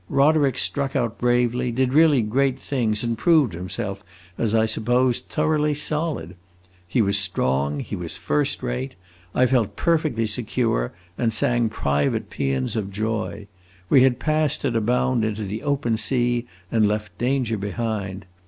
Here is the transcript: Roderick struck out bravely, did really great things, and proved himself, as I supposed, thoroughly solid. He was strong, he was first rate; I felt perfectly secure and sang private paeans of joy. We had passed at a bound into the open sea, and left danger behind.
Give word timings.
Roderick 0.09 0.57
struck 0.57 0.95
out 0.95 1.19
bravely, 1.19 1.71
did 1.71 1.93
really 1.93 2.23
great 2.23 2.57
things, 2.59 3.03
and 3.03 3.15
proved 3.15 3.53
himself, 3.53 4.03
as 4.35 4.55
I 4.55 4.65
supposed, 4.65 5.29
thoroughly 5.29 5.75
solid. 5.75 6.35
He 6.87 7.03
was 7.03 7.19
strong, 7.19 7.81
he 7.81 7.95
was 7.95 8.17
first 8.17 8.63
rate; 8.63 8.95
I 9.35 9.45
felt 9.45 9.75
perfectly 9.75 10.25
secure 10.25 10.91
and 11.19 11.31
sang 11.31 11.69
private 11.69 12.31
paeans 12.31 12.75
of 12.75 12.89
joy. 12.89 13.45
We 13.91 14.01
had 14.01 14.17
passed 14.17 14.65
at 14.65 14.75
a 14.75 14.81
bound 14.81 15.23
into 15.23 15.43
the 15.43 15.61
open 15.61 15.97
sea, 15.97 16.47
and 16.71 16.87
left 16.87 17.15
danger 17.19 17.59
behind. 17.59 18.25